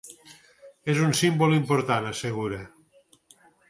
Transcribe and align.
És 0.93 1.03
un 1.09 1.13
símbol 1.21 1.55
important, 1.59 2.11
assegura. 2.15 2.67